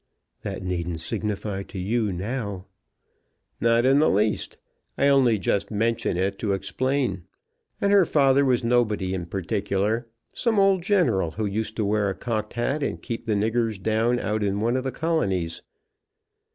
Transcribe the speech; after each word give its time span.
"That 0.41 0.63
needn't 0.63 0.99
signify 0.99 1.61
to 1.61 1.77
you 1.77 2.11
now." 2.11 2.65
"Not 3.59 3.85
in 3.85 3.99
the 3.99 4.09
least. 4.09 4.57
I 4.97 5.07
only 5.07 5.37
just 5.37 5.69
mention 5.69 6.17
it 6.17 6.39
to 6.39 6.53
explain. 6.53 7.25
And 7.79 7.93
her 7.93 8.03
father 8.03 8.43
was 8.43 8.63
nobody 8.63 9.13
in 9.13 9.27
particular, 9.27 10.07
some 10.33 10.57
old 10.57 10.81
general 10.81 11.29
who 11.29 11.45
used 11.45 11.75
to 11.75 11.85
wear 11.85 12.09
a 12.09 12.15
cocked 12.15 12.53
hat 12.53 12.81
and 12.81 12.99
keep 12.99 13.27
the 13.27 13.35
niggers 13.35 13.79
down 13.79 14.17
out 14.17 14.41
in 14.41 14.59
one 14.59 14.75
of 14.75 14.85
the 14.85 14.91
colonies. 14.91 15.61